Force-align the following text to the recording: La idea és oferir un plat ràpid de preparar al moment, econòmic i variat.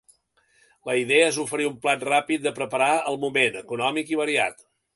La 0.89 0.95
idea 1.01 1.27
és 1.33 1.37
oferir 1.43 1.67
un 1.73 1.75
plat 1.85 2.07
ràpid 2.11 2.47
de 2.47 2.55
preparar 2.61 2.89
al 3.13 3.21
moment, 3.27 3.61
econòmic 3.63 4.15
i 4.15 4.19
variat. 4.27 4.69